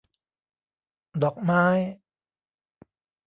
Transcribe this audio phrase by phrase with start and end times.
[1.23, 1.65] ดอกไม้